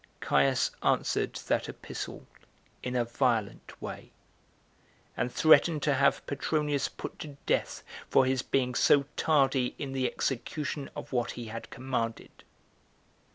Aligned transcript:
Caius 0.19 0.71
answered 0.81 1.35
that 1.45 1.69
epistle 1.69 2.25
in 2.81 2.95
a 2.95 3.05
violent 3.05 3.79
way, 3.79 4.11
and 5.15 5.31
threatened 5.31 5.83
to 5.83 5.93
have 5.93 6.25
Petronius 6.25 6.89
put 6.89 7.19
to 7.19 7.37
death 7.45 7.83
for 8.09 8.25
his 8.25 8.41
being 8.41 8.73
so 8.73 9.05
tardy 9.15 9.75
in 9.77 9.91
the 9.91 10.07
execution 10.07 10.89
of 10.95 11.13
what 11.13 11.33
he 11.37 11.45
had 11.49 11.69
commanded. 11.69 12.43